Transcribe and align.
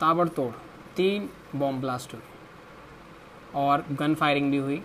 ताबड़तोड़ 0.00 0.52
तीन 0.96 1.28
bomb 1.56 1.80
blast 1.80 2.14
हुए 2.14 2.22
और 3.56 3.84
गन 3.92 4.14
फायरिंग 4.14 4.50
भी 4.50 4.56
हुई, 4.58 4.82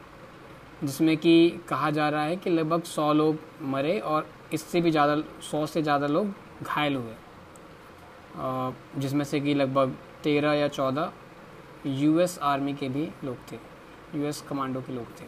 जिसमें 0.83 1.15
कि 1.17 1.61
कहा 1.69 1.89
जा 1.91 2.09
रहा 2.09 2.23
है 2.23 2.35
कि 2.35 2.49
लगभग 2.49 2.83
सौ 2.85 3.11
लोग 3.13 3.37
मरे 3.63 3.99
और 3.99 4.27
इससे 4.53 4.81
भी 4.81 4.91
ज़्यादा, 4.91 5.15
सौ 5.41 5.65
से 5.65 5.81
ज़्यादा 5.81 6.07
लोग 6.07 6.33
घायल 6.63 6.95
हुए। 6.95 7.13
जिसमें 8.97 9.23
से 9.25 9.39
कि 9.39 9.53
लगभग 9.53 9.95
तेरह 10.23 10.53
या 10.53 10.67
चौदह 10.69 11.11
यूएस 11.85 12.37
आर्मी 12.43 12.73
के 12.73 12.89
भी 12.89 13.09
लोग 13.23 13.37
थे 13.51 13.59
यूएस 14.15 14.41
कमांडो 14.49 14.81
के 14.81 14.93
लोग 14.93 15.19
थे। 15.19 15.25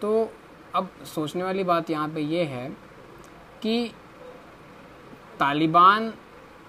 तो 0.00 0.30
अब 0.74 0.88
सोचने 1.06 1.42
वाली 1.42 1.64
बात 1.64 1.90
यहाँ 1.90 2.08
पे 2.08 2.20
ये 2.20 2.44
है 2.44 2.68
कि 3.62 3.92
तालिबान 5.38 6.12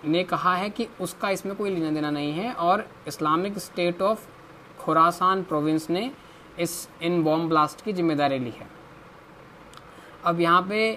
ने 0.05 0.23
कहा 0.23 0.55
है 0.55 0.69
कि 0.69 0.87
उसका 1.01 1.29
इसमें 1.29 1.55
कोई 1.55 1.69
लेना 1.69 1.91
देना 1.91 2.09
नहीं 2.11 2.31
है 2.33 2.51
और 2.53 2.87
Islamic 3.07 3.57
State 3.59 4.01
of 4.01 4.27
Khorasan 4.79 5.43
Province 5.43 5.89
ने 5.89 6.11
इस, 6.59 6.87
इन 7.01 7.23
बॉम्ब 7.23 7.49
ब्लास्ट 7.49 7.83
की 7.83 7.93
ज़िम्मेदारी 7.93 8.39
ली 8.39 8.51
है। 8.51 8.67
अब 10.25 10.39
यहाँ 10.39 10.61
पे 10.69 10.91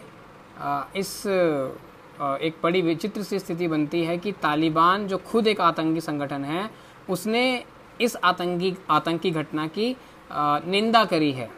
इस 0.96 1.22
एक 1.26 2.54
बड़ी 2.62 2.82
विचित्र 2.82 3.22
सी 3.22 3.38
स्थिति 3.38 3.68
बनती 3.68 4.02
है 4.04 4.16
कि 4.18 4.32
तालिबान, 4.32 5.06
जो 5.06 5.18
खुद 5.20 5.46
एक 5.46 5.60
आतंकी 5.60 6.00
संगठन 6.00 6.44
है, 6.44 6.70
उसने 7.08 7.64
इस 8.00 8.16
आतंकी 8.16 8.76
आतंकी 8.90 9.30
घटना 9.30 9.66
की 9.68 9.96
निंदा 10.30 11.04
करी 11.04 11.32
है, 11.32 11.50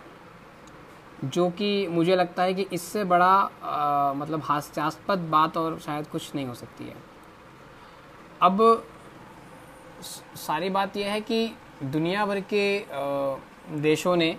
जो 1.25 1.49
कि 1.51 1.87
मुझे 1.89 2.17
लगता 2.17 2.43
है 2.43 2.55
कि 2.55 2.67
इससे 2.73 3.05
बड़ा 3.07 4.15
मतलब 4.17 4.43
हास्यास्पद 4.45 5.19
बात 5.31 5.57
और 5.57 5.79
शायद 5.81 6.07
कुछ 6.07 6.35
नहीं 6.35 6.47
हो 6.47 6.55
सकती 6.55 6.85
है। 6.85 7.06
अब 8.43 8.59
सारी 10.37 10.69
बात 10.71 10.97
यह 10.97 11.13
है 11.13 11.21
कि 11.21 11.49
दुनिया 11.83 12.25
भर 12.27 12.41
के 12.53 12.65
देशों 13.83 14.17
ने 14.17 14.31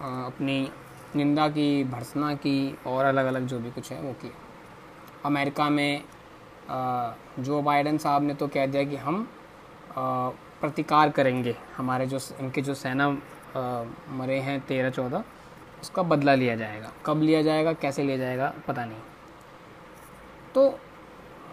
अपनी 0.00 0.70
निंदा 1.16 1.48
की, 1.48 1.84
भर्सना 1.84 2.34
की 2.34 2.78
और 2.86 3.04
अलग 3.04 3.26
अलग 3.26 3.46
जो 3.46 3.58
भी 3.58 3.70
कुछ 3.70 3.90
है 3.92 4.00
वो 4.02 4.12
किया 4.12 4.32
अमेरिका 5.24 5.68
में 5.70 6.02
जो 7.38 7.60
बाइडन 7.62 7.98
साहब 7.98 8.22
ने 8.22 8.34
तो 8.34 8.48
कह 8.48 8.66
दिया 8.66 8.84
कि 8.84 8.96
हम 8.96 9.26
प्रतिकार 9.98 11.10
करेंगे। 11.10 11.54
हमारे 11.76 12.06
जो 12.06 12.18
इनके 12.40 12.62
जो 12.62 12.74
सेना 12.74 13.08
मरे 14.10 14.38
हैं 14.40 14.60
तेरह 14.60 14.90
चौदह, 14.90 15.24
उसका 15.82 16.02
बदला 16.04 16.34
लिया 16.34 16.56
जाएगा। 16.56 16.92
कब 17.06 17.22
लिया 17.22 17.42
जाएगा, 17.42 17.72
कैसे 17.72 18.02
लिया 18.02 18.16
जाएगा, 18.16 18.52
पता 18.68 18.84
नहीं। 18.84 18.98
तो 20.54 20.78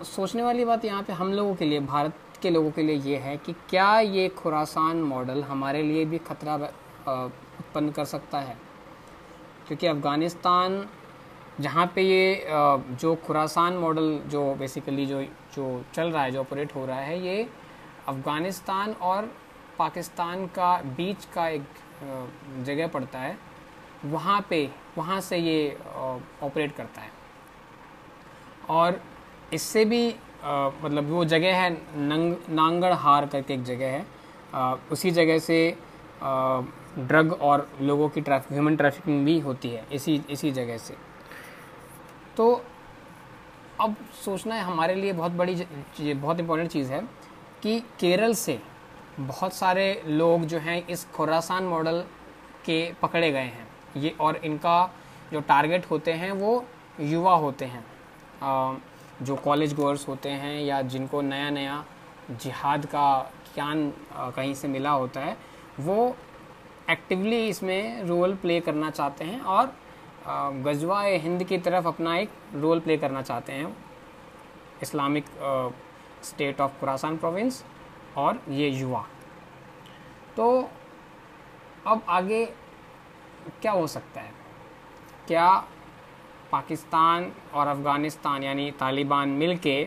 सोचने 0.05 0.43
वाली 0.43 0.65
बात 0.65 0.85
यहाँ 0.85 1.03
पे 1.03 1.13
हम 1.13 1.31
लोगों 1.33 1.55
के 1.55 1.65
लिए, 1.65 1.79
भारत 1.79 2.13
के 2.41 2.49
लोगों 2.49 2.71
के 2.71 2.83
लिए 2.83 2.95
ये 2.95 3.17
है 3.17 3.35
कि 3.37 3.53
क्या 3.69 3.99
ये 3.99 4.27
खुरासान 4.29 5.01
मॉडल 5.03 5.43
हमारे 5.43 5.81
लिए 5.83 6.05
भी 6.05 6.17
खतरा 6.19 6.55
उत्पन्न 6.55 7.91
कर 7.91 8.05
सकता 8.05 8.39
है? 8.39 8.57
क्योंकि 9.67 9.87
अफ़गानिस्तान, 9.87 10.85
जहाँ 11.59 11.85
पे 11.95 12.01
ये 12.01 12.45
जो 12.91 13.15
खुरासान 13.25 13.77
मॉडल 13.77 14.17
जो 14.27 14.53
बेसिकली 14.55 15.05
जो 15.05 15.21
जो 15.55 15.83
चल 15.93 16.11
रहा 16.11 16.23
है, 16.23 16.31
जो 16.31 16.39
ऑपरेट 16.39 16.75
हो 16.75 16.85
रहा 16.85 16.99
है, 16.99 17.19
ये 17.25 17.49
अफ़गानिस्तान 18.07 18.91
और 18.93 19.31
पाकिस्तान 19.79 20.45
का 20.47 20.75
बीच 20.97 21.25
का 21.33 21.47
एक 21.49 21.63
जगह 22.65 22.87
पड़ता 22.87 23.19
है, 23.19 23.37
वहाँ 24.05 24.45
पे, 24.49 24.69
वहाँ 24.97 25.19
से 25.21 25.37
ये 25.37 25.77
ऑपरेट 26.43 26.75
करता 26.75 27.01
है। 27.01 27.11
और 28.69 29.01
इससे 29.53 29.85
भी 29.85 30.15
आ, 30.43 30.69
मतलब 30.83 31.09
वो 31.09 31.23
जगह 31.25 31.55
है 31.55 31.69
नंग 31.97 32.35
नांगड़ 32.49 32.93
हार 32.93 33.25
करके 33.25 33.53
एक 33.53 33.63
जगह 33.63 33.87
है। 33.87 34.05
आ, 34.53 34.75
उसी 34.91 35.11
जगह 35.11 35.39
से 35.39 35.77
आ, 36.23 36.61
ड्रग 36.99 37.33
और 37.33 37.67
लोगों 37.81 38.09
की 38.09 38.21
ट्रैफ़िक 38.21 38.51
ह्यूमन 38.51 38.75
ट्रैफिकिंग 38.75 39.25
भी 39.25 39.39
होती 39.39 39.69
है 39.69 39.85
इसी 39.93 40.21
इसी 40.29 40.51
जगह 40.51 40.77
से। 40.77 40.95
तो 42.37 42.49
अब 43.81 43.95
सोचना 44.25 44.55
है 44.55 44.63
हमारे 44.63 44.95
लिए 44.95 45.13
बहुत 45.13 45.31
बड़ी 45.31 45.55
बहुत 46.13 46.39
इम्पोर्टेंट 46.39 46.69
चीज़ 46.71 46.91
है 46.91 47.01
कि 47.63 47.79
केरल 47.99 48.33
से 48.33 48.59
बहुत 49.19 49.53
सारे 49.53 50.01
लोग 50.07 50.45
जो 50.45 50.57
हैं 50.59 50.85
इस 50.87 51.05
खुरासान 51.11 51.63
मॉडल 51.63 52.01
के 52.65 52.81
पकड़े 53.01 53.31
गए 53.31 53.39
हैं। 53.39 53.67
ये 53.97 54.15
और 54.19 54.35
इनका 54.35 54.91
जो 55.33 55.39
टारगेट 55.39 55.89
होते 55.91 56.13
हैं 56.13 56.31
वो 56.31 56.63
युवा 56.99 57.35
होते 57.35 57.65
हैं। 57.65 57.83
जो 59.21 59.35
कॉलेज 59.35 59.73
गोअर्स 59.75 60.07
होते 60.07 60.29
हैं 60.31 60.61
या 60.61 60.81
जिनको 60.81 61.21
नया 61.21 61.49
नया 61.49 61.83
जिहाद 62.31 62.85
का 62.85 63.31
ज्ञान 63.53 63.91
कहीं 64.35 64.53
से 64.53 64.67
मिला 64.67 64.91
होता 64.91 65.19
है, 65.19 65.37
वो 65.79 66.15
एक्टिवली 66.89 67.47
इसमें 67.47 68.03
रोल 68.03 68.33
प्ले 68.35 68.59
करना 68.59 68.89
चाहते 68.89 69.25
हैं 69.25 69.41
और 69.41 69.73
गजवा 70.63 71.01
हिंद 71.01 71.43
की 71.43 71.57
तरफ़ 71.57 71.87
अपना 71.87 72.15
एक 72.17 72.29
रोल 72.55 72.79
प्ले 72.79 72.97
करना 72.97 73.21
चाहते 73.21 73.53
हैं। 73.53 73.75
Islamic 74.81 75.25
State 76.23 76.61
of 76.61 76.79
Khorasan 76.79 77.17
Province 77.17 77.63
और 78.17 78.41
ये 78.49 78.69
युवा। 78.69 79.05
तो 80.37 80.69
अब 81.87 82.01
आगे 82.09 82.45
क्या 83.61 83.71
हो 83.71 83.87
सकता 83.87 84.21
है? 84.21 84.31
क्या 85.27 85.49
पाकिस्तान 86.51 87.31
और 87.53 87.67
अफ़गानिस्तान, 87.67 88.43
यानी 88.43 88.71
तालिबान 88.79 89.29
मिलके 89.31 89.83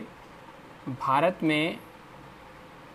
भारत 0.89 1.39
में 1.43 1.77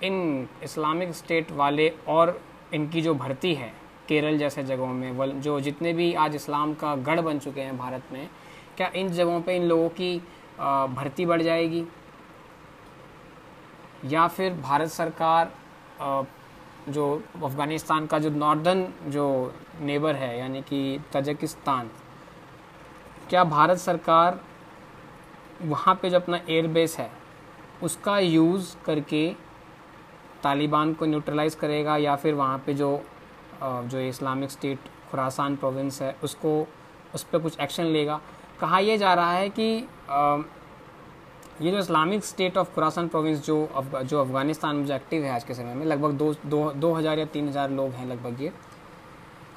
इन 0.03 0.49
इस्लामिक 0.63 1.13
स्टेट 1.15 1.51
वाले 1.53 1.89
और 2.09 2.41
इनकी 2.75 3.03
जो 3.03 3.15
भर्ती 3.15 3.55
है, 3.55 3.73
केरल 4.09 4.39
जैसे 4.39 4.63
जगहों 4.65 4.93
में 4.95 5.41
जो 5.41 5.61
जितने 5.61 5.93
भी 5.93 6.13
आज 6.17 6.35
इस्लाम 6.35 6.75
का 6.75 6.95
गढ़ 6.97 7.21
बन 7.21 7.39
चुके 7.39 7.61
हैं 7.61 7.77
भारत 7.79 8.03
में, 8.13 8.29
क्या 8.77 8.91
इन 8.97 9.09
जगहों 9.11 9.41
पे 9.43 9.57
इन 9.57 9.65
लोगों 9.65 9.89
की 9.91 10.19
भर्ती 10.59 11.27
बढ़ 11.27 11.43
जाएगी? 11.43 11.85
या 14.05 14.27
फिर 14.29 14.53
भारत 14.55 14.89
सरकार 14.91 15.53
जो 16.89 17.23
अफ़गानिस्तान 17.37 18.07
का 18.07 18.19
जो 18.19 18.31
नॉर्दर्न 18.31 18.87
जो 19.07 19.55
नेबर 19.81 20.17
है, 20.17 20.39
यानी 20.39 20.63
कि 20.63 21.01
तजकिस्तान 21.13 21.91
क्या 23.31 23.45
भारत 23.47 23.79
सरकार 23.79 24.41
वहाँ 25.63 25.95
पे 26.03 26.11
जो 26.11 26.17
अपना 26.17 26.41
एयरबेस 26.49 26.97
है, 26.99 27.11
उसका 27.83 28.19
यूज़ 28.19 28.75
करके 28.87 29.29
तालिबान 30.43 30.93
को 30.95 31.07
न्यूट्रलाइज 31.07 31.55
करेगा 31.55 31.97
या 31.97 32.15
फिर 32.17 32.35
वहाँ 32.35 32.59
पे 32.67 32.75
जो 32.75 33.01
जो 33.63 34.01
इस्लामिक 34.01 34.51
स्टेट 34.51 34.79
खुरासान 35.11 35.57
प्रोविंस 35.57 36.01
है, 36.03 36.15
उसको, 36.25 36.67
उस 37.15 37.23
पर 37.23 37.39
कुछ 37.39 37.59
एक्शन 37.61 37.85
लेगा? 37.87 38.21
कहा 38.61 38.79
यह 38.79 38.97
जा 38.97 39.15
रहा 39.15 39.33
है 39.33 39.49
कि 39.51 39.87
ये 41.63 41.71
जो 41.71 41.79
Islamic 41.79 42.25
State 42.25 42.57
of 42.59 42.75
Khorasan 42.75 43.09
Province 43.09 43.45
जो 43.47 43.69
जो 43.97 44.21
अफ़गानिस्तान 44.21 44.77
में 44.77 44.85
जो 44.87 44.95
एक्टिव 44.95 45.25
है 45.25 45.31
आज 45.31 45.45
के 45.45 45.55
समय 45.55 45.75
में, 45.75 45.87
लगभग 45.87 46.13
दो 46.13 46.33
दो 46.47 46.71
दो 46.73 46.93
हज़ार 46.95 47.19
या 47.19 47.25
तीन 47.27 47.49
हज़ार 47.49 47.71
लोग 47.71 47.91
हैं 47.93 48.07
लगभग 48.07 48.43
ये। 48.43 48.53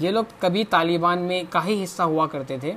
ये 0.02 0.12
लोग 0.12 0.28
कभी 0.42 0.64
तालिबान 0.66 1.20
में 1.20 1.48
का 1.48 1.60
ही 1.62 1.76
हिस्सा 1.76 2.04
हुआ 2.04 2.26
करते 2.28 2.60
थे। 2.64 2.76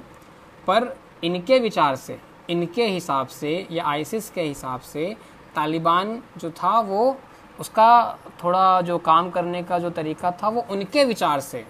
पर 0.66 0.94
इनके 1.24 1.58
विचार 1.58 1.96
से 1.96 2.18
इनके 2.50 2.86
हिसाब 2.86 3.26
से 3.26 3.66
या 3.70 3.84
आईसिस 3.86 4.30
के 4.30 4.42
हिसाब 4.42 4.80
से 4.82 5.14
तालिबान 5.54 6.20
जो 6.38 6.50
था 6.52 6.78
वो 6.80 7.16
उसका 7.58 8.18
थोड़ा 8.42 8.80
जो 8.80 8.98
काम 9.00 9.30
करने 9.30 9.62
का 9.62 9.78
जो 9.78 9.90
तरीका 9.90 10.30
था 10.42 10.48
वो 10.48 10.64
उनके 10.70 11.04
विचार 11.04 11.40
से 11.40 11.64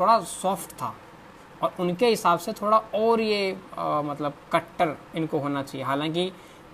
थोड़ा 0.00 0.18
सॉफ्ट 0.20 0.72
था। 0.72 0.94
और 1.62 1.72
उनके 1.80 2.06
हिसाब 2.06 2.38
से 2.38 2.52
थोड़ा 2.52 2.76
और 2.94 3.20
ये 3.20 3.56
आ, 3.78 4.02
मतलब 4.02 4.34
कट्टर 4.52 4.96
इनको 5.16 5.38
होना 5.38 5.62
चाहिए। 5.62 5.86
हालाँकि 5.86 6.30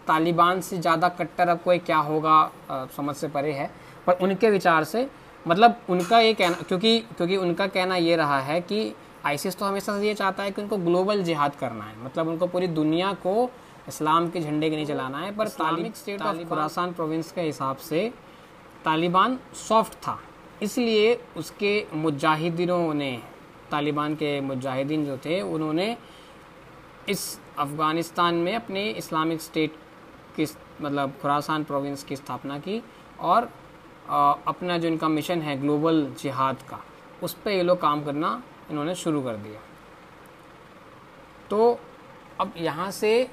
तालिबान 0.06 0.60
से 0.60 0.78
ज़्यादा 0.78 1.08
कट्टर 1.10 1.48
अब 1.48 1.60
कोई 1.64 1.78
क्या 1.80 1.98
होगा 1.98 2.32
आ, 2.70 2.84
समझ 2.96 3.14
से 3.16 3.28
परे 3.28 3.52
है। 3.52 3.70
पर 4.06 4.18
उनके 4.22 4.50
विचार 4.50 4.84
से 4.84 5.06
मतलब 5.46 5.80
उनका 5.88 6.18
ये 6.20 6.34
कहना 6.34 6.62
क्योंकि 6.68 6.98
क्योंकि 7.16 7.36
उनका 7.36 7.66
कहना 7.66 7.96
ये 7.96 8.16
रहा 8.16 8.40
है 8.40 8.60
कि 8.60 8.84
आईसिस 9.26 9.56
तो 9.58 9.64
हमेशा 9.64 9.98
से 9.98 10.06
ये 10.06 10.14
चाहता 10.14 10.42
है 10.42 10.50
कि 10.50 10.62
उनको 10.62 10.76
ग्लोबल 10.78 11.22
जिहाद 11.24 11.54
करना 11.56 11.84
है। 11.84 12.04
मतलब 12.04 12.28
उनको 12.28 12.46
पूरी 12.46 12.66
दुनिया 12.68 13.12
को 13.22 13.50
इस्लाम 13.88 14.28
के 14.30 14.40
झंडे 14.40 14.70
के 14.70 14.76
नहीं 14.76 14.86
चलाना 14.86 15.18
है 15.18 15.34
पर 15.36 15.48
तालिक 15.50 15.96
स्टेट 15.96 16.22
ऑफ़ 16.22 16.42
खुरासान 16.48 16.92
प्रोविंस 16.92 17.32
के 17.32 17.40
हिसाब 17.42 17.76
से 17.78 18.12
तालिबान 18.84 19.38
सॉफ्ट 19.58 19.94
था। 19.98 20.18
इसलिए 20.62 21.14
उसके 21.36 21.72
मुजाहिदीनों 21.94 22.94
ने 22.94 23.12
तालिबान 23.70 24.14
के 24.14 24.40
मुजाहिदीन 24.40 25.04
जो 25.06 25.16
थे 25.24 25.40
उन्होंने 25.40 25.96
इस 27.08 27.22
अफ़गानिस्तान 27.58 28.34
में 28.34 28.54
अपने 28.54 28.88
इस्लामिक 28.92 29.40
स्टेट 29.40 29.76
की 30.36 30.46
मतलब 30.82 31.12
खुरासान 31.22 31.64
प्रोविंस 31.64 32.04
की 32.04 32.16
स्थापना 32.16 32.58
की 32.58 32.82
और 33.20 33.48
आ, 34.08 34.32
अपना 34.46 34.78
जो 34.78 34.88
इनका 34.88 35.08
मिशन 35.08 35.42
है 35.42 35.60
ग्लोबल 35.60 36.06
जिहाद 36.22 36.62
का 36.68 36.80
उस 37.22 37.34
पर 37.34 37.50
ये 37.50 37.62
लोग 37.62 37.80
काम 37.80 38.04
करना 38.04 38.42
इन्होंने 38.70 38.94
शुरू 38.94 39.22
कर 39.22 39.36
दिया। 39.36 39.60
तो 41.50 41.78
अब 42.40 42.52
यहाँ 42.56 42.90
से 42.90 43.28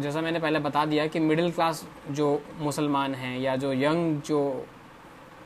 जैसा 0.00 0.20
मैंने 0.20 0.38
पहले 0.40 0.58
बता 0.58 0.84
दिया 0.86 1.06
कि 1.06 1.20
मिडिल 1.20 1.50
क्लास 1.52 1.84
जो 2.10 2.40
मुसलमान 2.58 3.14
हैं 3.14 3.38
या 3.38 3.56
जो 3.56 3.72
यंग 3.72 4.20
जो 4.22 4.66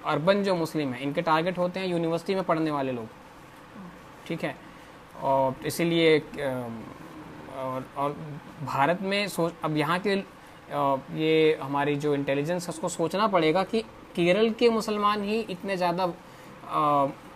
अर्बन 0.07 0.43
जो 0.43 0.55
मुस्लिम 0.57 0.93
हैं 0.93 1.01
इनके 1.01 1.23
टारगेट 1.23 1.59
होते 1.59 1.81
हैं 1.81 1.87
यूनिवर्सिटी 1.87 2.35
में 2.35 2.45
पढ़ने 2.45 2.71
वाले 2.71 2.93
लोग। 2.93 3.09
ठीक 4.27 4.45
है? 4.45 4.55
और 5.23 5.67
इसीलिए 5.67 6.19
और, 6.19 7.85
और 7.97 8.17
भारत 8.65 9.03
में 9.03 9.27
सोच 9.29 9.53
अब 9.65 9.77
यहाँ 9.77 9.99
के 10.07 10.15
ये 11.19 11.59
हमारी 11.63 11.95
जो 11.97 12.15
इंटेलिजेंस 12.15 12.63
है 12.63 12.69
उसको 12.69 12.89
सोचना 12.89 13.27
पड़ेगा 13.27 13.63
कि 13.65 13.81
केरल 14.17 14.51
के 14.51 14.69
मुसलमान 14.71 15.23
ही 15.25 15.41
इतने 15.41 15.77
ज़्यादा 15.77 16.07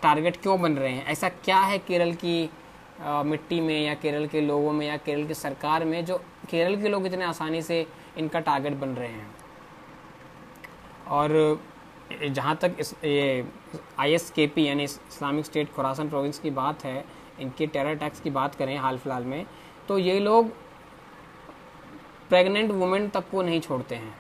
टारगेट 0.03 0.37
क्यों 0.37 0.61
बन 0.61 0.77
रहे 0.77 0.93
हैं? 0.93 1.05
ऐसा 1.07 1.29
क्या 1.29 1.59
है 1.59 1.79
केरल 1.79 2.13
की 2.15 2.51
आ, 3.01 3.23
मिट्टी 3.23 3.61
में 3.61 3.81
या 3.81 3.95
केरल 3.95 4.27
के 4.27 4.41
लोगों 4.41 4.73
में 4.73 4.87
या 4.87 4.97
केरल 4.97 5.27
की 5.27 5.35
सरकार 5.35 5.85
में 5.85 6.05
जो 6.05 6.17
केरल 6.51 6.81
के 6.83 6.89
लोग 6.89 7.07
इतने 7.07 7.25
आसानी 7.25 7.63
से 7.63 7.87
इनका 8.19 8.41
टारगेट 8.41 8.73
बन 8.73 8.89
रहे 8.89 9.09
हैं? 9.09 9.35
और 11.09 11.61
जहाँ 12.25 12.57
तक 12.57 12.77
इस 12.81 12.95
ये 13.05 13.45
आई 13.99 14.13
एस 14.13 14.31
के 14.31 14.47
पी 14.47 14.65
यानी 14.65 14.85
इस्लामिक 14.85 15.45
स्टेट 15.45 15.73
खुरासन 15.73 16.09
प्रोविंस 16.09 16.39
की 16.39 16.51
बात 16.51 16.85
है 16.85 17.05
इनके 17.41 17.67
टेरर 17.67 17.95
टैक्स 17.95 18.21
की 18.21 18.31
बात 18.31 18.55
करें 18.55 18.77
हाल 18.77 18.99
फ़िलहाल 18.99 19.25
में 19.25 19.45
तो 19.89 19.99
ये 19.99 20.19
लोग 20.21 20.49
प्रेग्नेंट 22.29 22.71
वुमेन 22.71 23.09
तक 23.09 23.31
को 23.31 23.43
नहीं 23.43 23.61
छोड़ते 23.61 23.95
हैं। 23.95 24.15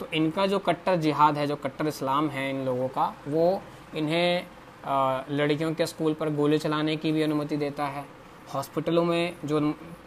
तो 0.00 0.06
इनका 0.14 0.46
जो 0.46 0.58
कट्टर 0.58 0.96
जिहाद 0.96 1.38
है 1.38 1.46
जो 1.46 1.56
कट्टर 1.56 1.86
इस्लाम 1.86 2.28
है 2.28 2.48
इन 2.50 2.64
लोगों 2.64 2.88
का 2.88 3.14
वो 3.28 3.62
इन्हें 3.96 4.46
लड़कियों 4.84 5.72
के 5.74 5.86
स्कूल 5.86 6.14
पर 6.14 6.30
गोले 6.34 6.58
चलाने 6.58 6.96
की 6.96 7.12
भी 7.12 7.22
अनुमति 7.22 7.56
देता 7.56 7.86
है। 7.86 8.04
हॉस्पिटलों 8.54 9.04
में 9.04 9.34
जो 9.44 9.60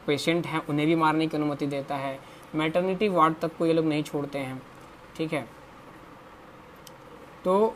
पेशेंट 0.08 0.46
हैं, 0.46 0.66
उन्हें 0.68 0.88
भी 0.88 0.96
मारने 0.96 1.28
की 1.28 1.38
अनुमति 1.38 1.68
देता 1.68 1.96
है। 1.96 2.20
मैटरनिटी 2.56 3.08
वार्ड 3.10 3.36
तक 3.42 3.56
को 3.58 3.66
ये 3.66 3.74
लोग 3.74 3.86
नहीं 3.86 4.04
छोड़ते 4.04 4.40
हैं। 4.40 4.62
ठीक 5.18 5.34
है? 5.34 5.48
तो 7.46 7.76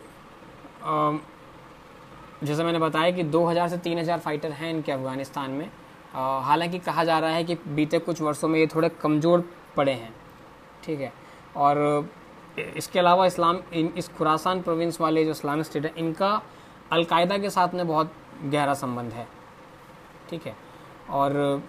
जैसा 2.44 2.64
मैंने 2.64 2.80
बताया 2.80 3.12
कि 3.12 3.24
2000 3.26 3.70
से 3.70 3.78
3000 3.78 4.20
फाइटर 4.20 4.52
हैं 4.52 4.70
इनके 4.70 4.92
अफ़गानिस्तान 4.92 5.52
में। 5.52 5.70
हालाँकि 6.16 6.80
कहा 6.80 7.04
जा 7.04 7.20
रहा 7.20 7.30
है 7.30 7.44
कि 7.44 7.56
बीते 7.68 8.00
कुछ 8.00 8.22
वर्षों 8.22 8.48
में 8.48 8.60
ये 8.60 8.68
थोड़े 8.68 8.90
कमज़ोर 9.02 9.50
पड़े 9.78 9.92
हैं। 9.92 10.14
ठीक 10.84 11.00
है? 11.00 11.12
और 11.56 12.10
इसके 12.76 13.00
अलावा 13.00 13.26
इस्लाम, 13.26 13.60
इन, 13.74 13.94
इस 13.98 14.10
खुरासान 14.10 14.62
प्रोविंस 14.62 15.02
वाले 15.02 15.26
जो 15.26 15.32
इस्लामिक 15.32 15.66
स्टेट 15.66 15.86
है, 15.86 15.94
इनका 15.98 16.42
अलकायदा 16.92 17.38
के 17.38 17.50
साथ 17.50 17.74
में 17.74 17.88
बहुत 17.88 18.12
गहरा 18.44 18.74
संबंध 18.74 19.12
है, 19.12 19.28
ठीक 20.30 20.46
है? 20.48 20.56
और 21.10 21.62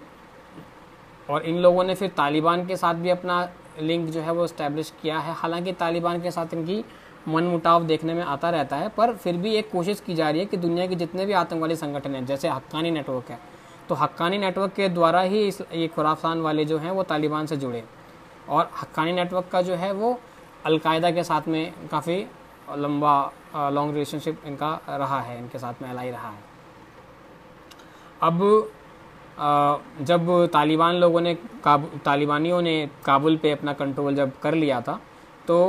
और 1.29 1.43
इन 1.43 1.57
लोगों 1.57 1.83
ने 1.83 1.95
फिर 1.95 2.09
तालिबान 2.09 2.65
के 2.67 2.75
साथ 2.77 2.93
भी 2.93 3.09
अपना 3.09 3.41
लिंक 3.79 4.09
जो 4.09 4.21
है 4.21 4.31
वो 4.31 4.45
इस्टेब्लिश 4.45 4.93
किया 5.01 5.19
है। 5.19 5.33
हालाँकि 5.33 5.73
तालिबान 5.73 6.21
के 6.21 6.31
साथ 6.31 6.53
इनकी 6.53 6.83
मन 7.27 7.43
मुटाव 7.43 7.83
देखने 7.83 8.13
में 8.13 8.23
आता 8.23 8.49
रहता 8.49 8.75
है, 8.75 8.89
पर 8.89 9.13
फिर 9.13 9.37
भी 9.37 9.53
एक 9.55 9.69
कोशिश 9.71 9.99
की 9.99 10.15
जा 10.15 10.29
रही 10.29 10.39
है 10.39 10.45
कि 10.45 10.57
दुनिया 10.57 10.87
के 10.87 10.95
जितने 10.95 11.25
भी 11.25 11.33
आतंकवादी 11.33 11.75
संगठन 11.75 12.15
हैं, 12.15 12.25
जैसे 12.25 12.49
हक्कानी 12.49 12.91
नेटवर्क 12.91 13.29
है 13.29 13.39
तो 13.89 13.95
हक्कानी 13.95 14.37
नेटवर्क 14.37 14.73
के 14.73 14.89
द्वारा 14.89 15.21
ही 15.21 15.47
इस, 15.47 15.61
ये 15.61 15.87
खुराफान 15.87 16.41
वाले 16.41 16.65
जो 16.65 16.77
हैं 16.77 16.91
वो 16.91 17.03
तालिबान 17.03 17.45
से 17.45 17.57
जुड़े। 17.57 17.83
और 18.49 18.69
हक्कानी 18.81 19.11
नेटवर्क 19.11 19.47
का 19.51 19.61
जो 19.61 19.75
है 19.75 19.91
वो 19.91 20.19
अलकायदा 20.65 21.11
के 21.11 21.23
साथ 21.23 21.47
में 21.47 21.73
काफ़ी 21.91 22.25
लंबा 22.77 23.69
लॉन्ग 23.71 23.93
रिलेशनशिप 23.93 24.41
इनका 24.45 24.79
रहा 24.89 25.19
है, 25.21 25.37
इनके 25.37 25.59
साथ 25.59 25.81
में 25.81 25.89
अलाई 25.89 26.09
रहा 26.11 26.29
है। 26.29 26.47
अब 28.21 28.39
जब 30.01 30.49
तालिबान 30.53 30.95
लोगों 30.95 31.21
ने 31.21 31.33
काबु, 31.63 31.97
तालिबानियों 31.99 32.61
ने 32.61 32.89
काबुल 33.05 33.37
पे 33.37 33.51
अपना 33.51 33.73
कंट्रोल 33.73 34.15
जब 34.15 34.39
कर 34.39 34.53
लिया 34.55 34.81
था 34.81 34.99
तो 35.47 35.59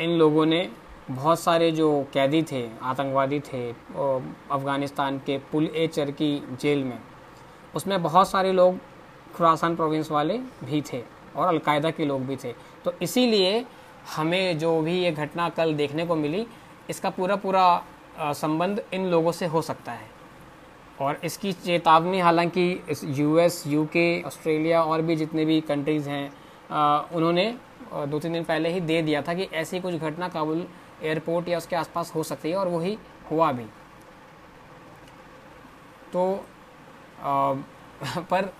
इन 0.00 0.10
लोगों 0.10 0.46
ने 0.46 0.68
बहुत 1.10 1.40
सारे 1.40 1.70
जो 1.72 2.06
कैदी 2.12 2.42
थे, 2.42 2.68
आतंकवादी 2.82 3.40
थे 3.42 3.70
अफ़गानिस्तान 3.70 5.18
के 5.18 5.38
पुल 5.52 5.66
ए 5.66 5.86
चरकी 5.88 6.56
जेल 6.60 6.84
में, 6.84 6.98
उसमें 7.74 8.02
बहुत 8.02 8.28
सारे 8.28 8.52
लोग 8.52 8.78
खुरासान 9.36 9.76
प्रोविंस 9.76 10.10
वाले 10.10 10.38
भी 10.64 10.80
थे 10.82 11.02
और 11.36 11.48
अलकायदा 11.48 11.90
के 11.90 12.04
लोग 12.04 12.26
भी 12.26 12.36
थे। 12.36 12.52
तो 12.84 12.92
इसीलिए 13.02 13.64
हमें 14.06 14.58
जो 14.58 14.80
भी 14.82 14.98
ये 14.98 15.10
घटना 15.12 15.48
कल 15.48 15.74
देखने 15.74 16.06
को 16.06 16.16
मिली 16.16 16.46
इसका 16.90 17.10
पूरा 17.10 17.36
पूरा 17.36 18.32
संबंध 18.34 18.82
इन 18.94 19.06
लोगों 19.06 19.32
से 19.32 19.46
हो 19.46 19.62
सकता 19.62 19.92
है। 19.92 20.12
और 21.00 21.20
इसकी 21.24 21.52
चेतावनी 21.52 22.20
हालाँकि 22.20 22.70
इस 22.90 23.04
यूएस 23.04 23.62
यूके 23.66 24.22
ऑस्ट्रेलिया 24.22 24.82
और 24.82 25.02
भी 25.02 25.16
जितने 25.16 25.44
भी 25.44 25.60
कंट्रीज़ 25.60 26.08
हैं 26.08 26.30
उन्होंने 27.12 27.46
दो 27.92 28.18
तीन 28.18 28.32
दिन 28.32 28.44
पहले 28.44 28.68
ही 28.68 28.80
दे 28.80 29.00
दिया 29.02 29.22
था 29.22 29.34
कि 29.34 29.48
ऐसी 29.54 29.80
कुछ 29.80 29.94
घटना 29.94 30.28
काबुल 30.28 30.66
एयरपोर्ट 31.02 31.48
या 31.48 31.58
उसके 31.58 31.76
आसपास 31.76 32.12
हो 32.14 32.22
सकती 32.22 32.50
है 32.50 32.56
और 32.56 32.68
वही 32.68 32.96
हुआ 33.30 33.50
भी। 33.52 33.64
तो 36.12 36.44
आ, 37.22 37.52
पर 38.30 38.52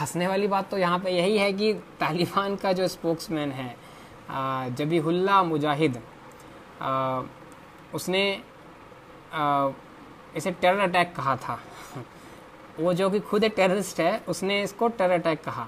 हंसने 0.00 0.26
वाली 0.26 0.46
बात 0.46 0.70
तो 0.70 0.78
यहाँ 0.78 0.98
पे 0.98 1.10
यही 1.10 1.38
है 1.38 1.52
कि 1.52 1.72
तालिबान 2.00 2.56
का 2.56 2.72
जो 2.72 2.88
स्पोक्समैन 2.88 3.52
है 3.52 3.74
जबीहुल्ला 4.78 5.42
मुजाहिद 5.42 6.00
उसने 7.94 8.22
इसे 10.36 10.50
टेरर 10.50 10.78
अटैक 10.78 11.14
कहा 11.16 11.36
था। 11.36 11.58
वो 12.80 12.92
जो 12.94 13.10
कि 13.10 13.20
खुद 13.20 13.44
एक 13.44 13.52
टेररिस्ट 13.56 14.00
है, 14.00 14.24
उसने 14.28 14.62
इसको 14.62 14.88
टेरर 14.88 15.12
अटैक 15.12 15.42
कहा। 15.44 15.66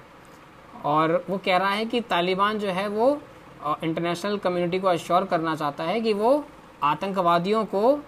और 0.84 1.24
वो 1.30 1.38
कह 1.38 1.56
रहा 1.56 1.70
है 1.70 1.84
कि 1.86 2.00
तालिबान 2.00 2.58
जो 2.58 2.68
है 2.68 2.86
वो 2.88 3.10
इंटरनेशनल 3.84 4.38
कम्युनिटी 4.38 4.78
को 4.78 4.88
अश्योर 4.88 5.24
करना 5.24 5.54
चाहता 5.56 5.84
है 5.84 6.00
कि 6.00 6.12
वो 6.12 6.44
आतंकवादियों 6.82 7.64
को 7.64 7.98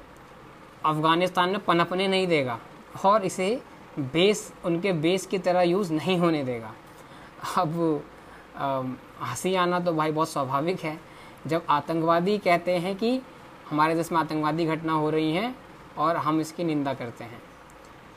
अफ़गानिस्तान 0.84 1.50
में 1.50 1.64
पनपने 1.64 2.08
नहीं 2.08 2.26
देगा 2.26 2.58
और 3.04 3.24
इसे 3.24 3.62
बेस 3.98 4.52
उनके 4.64 4.92
बेस 4.92 5.26
की 5.26 5.38
तरह 5.38 5.62
यूज़ 5.62 5.92
नहीं 5.92 6.18
होने 6.18 6.42
देगा। 6.44 6.72
अब 7.58 8.02
हँसी 9.24 9.54
आना 9.54 9.80
तो 9.80 9.92
भाई 9.92 10.12
बहुत 10.12 10.28
स्वाभाविक 10.28 10.80
है। 10.80 10.98
जब 11.46 11.62
आतंकवादी 11.70 12.36
कहते 12.38 12.76
हैं 12.78 12.94
कि 12.96 13.20
हमारे 13.70 13.94
देश 13.94 14.10
में 14.12 14.18
आतंकवादी 14.18 14.64
घटना 14.66 14.92
हो 14.92 15.10
रही 15.10 15.32
हैं 15.32 15.54
और 15.98 16.16
हम 16.16 16.40
इसकी 16.40 16.64
निंदा 16.64 16.94
करते 16.94 17.24
हैं। 17.24 17.42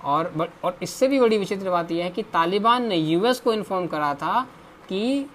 और 0.04 0.50
और 0.64 0.78
इससे 0.82 1.08
भी 1.08 1.20
बड़ी 1.20 1.38
विचित्र 1.38 1.70
बात 1.70 1.92
यह 1.92 2.04
है 2.04 2.10
कि 2.12 2.24
तालिबान 2.24 2.86
ने 2.88 2.96
यूएस 2.96 3.40
को 3.40 3.54
इन्फॉर्म 3.54 3.88
करा 3.88 4.14
था 4.16 4.42
कि 4.90 5.26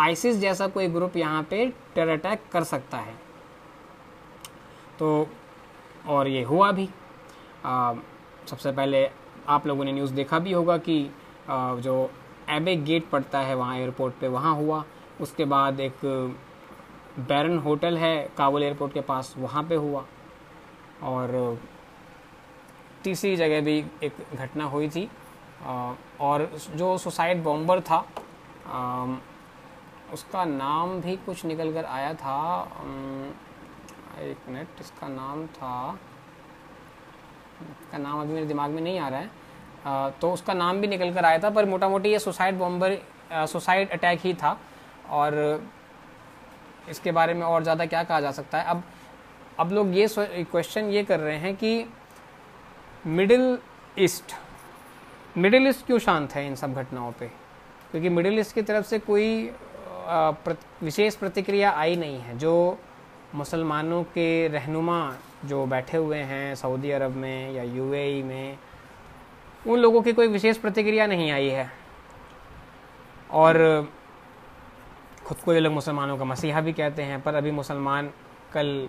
आइसिस 0.00 0.36
जैसा 0.36 0.66
कोई 0.66 0.86
ग्रुप 0.88 1.16
यहाँ 1.16 1.42
पे 1.42 1.66
टेर 1.94 2.08
अटैक 2.08 2.42
कर 2.52 2.64
सकता 2.64 2.98
है। 2.98 3.14
तो 4.98 5.28
और 6.08 6.28
ये 6.28 6.42
हुआ 6.42 6.70
भी। 6.72 6.88
आ, 7.64 7.94
सबसे 8.46 8.72
पहले 8.72 9.08
आप 9.48 9.66
लोगों 9.66 9.84
ने 9.84 9.92
न्यूज़ 9.92 10.12
देखा 10.14 10.38
भी 10.38 10.52
होगा 10.52 10.76
कि 10.78 11.10
आ, 11.48 11.74
जो 11.76 12.10
एबे 12.50 12.76
गेट 12.76 13.08
पड़ता 13.10 13.40
है 13.40 13.54
वहाँ 13.54 13.76
एयरपोर्ट 13.78 14.14
पे 14.20 14.28
वहाँ 14.28 14.54
हुआ। 14.56 14.84
उसके 15.20 15.44
बाद 15.44 15.80
एक 15.80 16.04
बैरन 17.20 17.58
होटल 17.58 17.96
है 17.98 18.16
काबुल 18.38 18.62
एयरपोर्ट 18.62 18.92
के 18.92 19.00
पास, 19.02 19.34
वहाँ 19.38 19.62
पे 19.62 19.74
हुआ। 19.76 20.04
और 21.02 21.58
तीसरी 23.04 23.36
जगह 23.36 23.60
भी 23.60 23.78
एक 24.02 24.16
घटना 24.34 24.64
हुई 24.66 24.88
थी। 24.88 25.08
और 26.20 26.50
जो 26.76 26.96
सुसाइड 26.98 27.42
बॉम्बर 27.42 27.80
था 27.80 27.98
उसका 30.12 30.44
नाम 30.44 31.00
भी 31.00 31.16
कुछ 31.16 31.44
निकल 31.44 31.72
कर 31.72 31.84
आया 31.86 32.14
था 32.14 32.38
एक 34.20 34.48
मिनट, 34.48 34.68
इसका 34.80 35.08
नाम 35.08 35.46
था 35.48 35.98
का 37.92 37.98
नाम 37.98 38.20
अभी 38.20 38.32
मेरे 38.32 38.46
दिमाग 38.46 38.70
में 38.70 38.80
नहीं 38.82 38.98
आ 38.98 39.08
रहा 39.08 39.20
है। 39.20 40.10
तो 40.20 40.32
उसका 40.32 40.54
नाम 40.54 40.80
भी 40.80 40.86
निकल 40.86 41.12
कर 41.14 41.24
आया 41.24 41.38
था, 41.38 41.50
पर 41.50 41.64
मोटा 41.66 41.88
मोटी 41.88 42.08
ये 42.08 42.18
सुसाइड 42.18 42.58
बॉम्बर 42.58 42.98
सुसाइड 43.32 43.90
अटैक 43.90 44.20
ही 44.20 44.34
था। 44.34 44.58
और 45.10 45.62
इसके 46.90 47.12
बारे 47.12 47.34
में 47.34 47.42
और 47.42 47.62
ज़्यादा 47.62 47.86
क्या 47.86 48.02
कहा 48.04 48.20
जा 48.20 48.30
सकता 48.32 48.58
है? 48.58 48.64
अब 48.64 48.82
अब 49.58 49.72
लोग 49.72 49.94
ये 49.96 50.06
क्वेश्चन 50.18 50.90
ये 50.90 51.02
कर 51.04 51.20
रहे 51.20 51.36
हैं 51.38 51.54
कि 51.56 51.86
मिडिल 53.06 53.58
ईस्ट 53.98 54.34
मिडिल 55.36 55.66
ईस्ट 55.68 55.84
क्यों 55.86 55.98
शांत 55.98 56.32
है 56.34 56.46
इन 56.46 56.54
सब 56.54 56.74
घटनाओं 56.74 57.12
पे? 57.12 57.26
क्योंकि 57.90 58.08
मिडिल 58.08 58.38
ईस्ट 58.38 58.54
की 58.54 58.62
तरफ़ 58.62 58.86
से 58.86 58.98
कोई 59.00 59.50
विशेष 60.82 61.14
प्रतिक्रिया 61.16 61.70
आई 61.72 61.96
नहीं 61.96 62.18
है। 62.20 62.36
जो 62.38 62.78
मुसलमानों 63.34 64.02
के 64.04 64.48
रहनुमा 64.48 65.14
जो 65.44 65.64
बैठे 65.66 65.96
हुए 65.96 66.18
हैं 66.18 66.54
सऊदी 66.54 66.90
अरब 66.90 67.16
में 67.16 67.52
या 67.52 67.62
यूएई 67.62 68.22
में, 68.22 68.58
उन 69.66 69.78
लोगों 69.78 70.02
की 70.02 70.12
कोई 70.12 70.28
विशेष 70.28 70.56
प्रतिक्रिया 70.56 71.06
नहीं 71.06 71.30
आई 71.30 71.48
है। 71.48 71.70
और 73.30 73.56
खुद 75.30 75.38
को 75.38 75.52
ये 75.54 75.60
लोग 75.60 75.72
मुसलमानों 75.72 76.16
का 76.18 76.24
मसीहा 76.24 76.60
भी 76.60 76.72
कहते 76.72 77.02
हैं 77.02 77.20
पर 77.22 77.34
अभी 77.34 77.50
मुसलमान 77.50 78.10
कल 78.52 78.88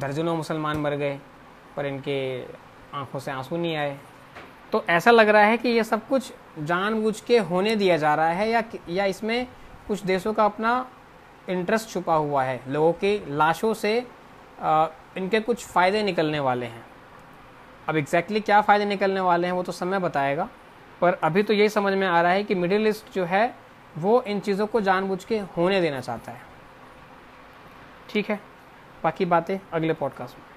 दर्जनों 0.00 0.36
मुसलमान 0.36 0.76
मर 0.76 0.94
गए 0.96 1.18
पर 1.76 1.86
इनके 1.86 2.14
आँखों 2.94 3.18
से 3.20 3.30
आँसू 3.30 3.56
नहीं 3.56 3.76
आए। 3.76 3.98
तो 4.72 4.84
ऐसा 4.88 5.10
लग 5.10 5.28
रहा 5.28 5.42
है 5.42 5.56
कि 5.56 5.68
ये 5.68 5.84
सब 5.84 6.06
कुछ 6.08 6.32
जानबूझ 6.58 7.20
के 7.20 7.38
होने 7.38 7.74
दिया 7.76 7.96
जा 7.96 8.14
रहा 8.14 8.28
है 8.28 8.48
या 8.50 8.62
या 8.88 9.04
इसमें 9.04 9.46
कुछ 9.88 10.02
देशों 10.02 10.32
का 10.34 10.44
अपना 10.44 10.72
इंटरेस्ट 11.48 11.90
छुपा 11.90 12.14
हुआ 12.14 12.44
है 12.44 12.60
लोगों 12.68 12.92
की 12.92 13.36
लाशों 13.36 13.74
से 13.74 14.06
आ, 14.60 14.86
इनके 15.16 15.40
कुछ 15.40 15.64
फ़ायदे 15.64 16.02
निकलने 16.02 16.40
वाले 16.40 16.66
हैं। 16.66 16.84
अब 17.88 17.96
एग्जैक्टली 17.96 18.34
exactly 18.34 18.46
क्या 18.46 18.60
फ़ायदे 18.60 18.84
निकलने 18.84 19.20
वाले 19.20 19.46
हैं 19.46 19.54
वो 19.54 19.62
तो 19.62 19.72
समय 19.72 19.98
बताएगा 19.98 20.48
पर 21.00 21.18
अभी 21.22 21.42
तो 21.42 21.52
यही 21.52 21.68
समझ 21.68 21.92
में 21.92 22.06
आ 22.06 22.22
रहा 22.22 22.32
है 22.32 22.44
कि 22.44 22.54
मिडिल 22.54 22.86
ईस्ट 22.86 23.14
जो 23.14 23.24
है 23.24 23.63
वो 23.98 24.22
इन 24.22 24.40
चीज़ों 24.40 24.66
को 24.66 24.80
जानबूझ 24.80 25.24
के 25.24 25.38
होने 25.38 25.80
देना 25.80 26.00
चाहता 26.00 26.32
है। 26.32 26.40
ठीक 28.08 28.30
है? 28.30 28.40
बाकी 29.04 29.24
बातें 29.24 29.58
अगले 29.72 29.94
पॉडकास्ट 29.94 30.38
में। 30.38 30.53